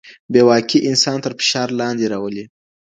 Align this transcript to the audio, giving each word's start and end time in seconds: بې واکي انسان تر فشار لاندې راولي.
بې 0.31 0.41
واکي 0.47 0.79
انسان 0.89 1.17
تر 1.25 1.31
فشار 1.39 1.67
لاندې 1.79 2.05
راولي. 2.13 2.45